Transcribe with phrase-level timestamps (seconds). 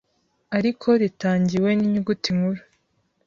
[0.57, 2.61] ariko ritangiwe n’ inyuguti nkuru